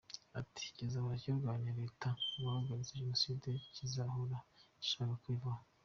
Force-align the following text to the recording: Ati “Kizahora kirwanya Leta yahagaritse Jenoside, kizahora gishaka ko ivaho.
Ati 0.39 0.63
“Kizahora 0.75 1.21
kirwanya 1.23 1.71
Leta 1.81 2.09
yahagaritse 2.41 2.99
Jenoside, 3.01 3.49
kizahora 3.75 4.37
gishaka 4.81 5.13
ko 5.23 5.27
ivaho. 5.35 5.63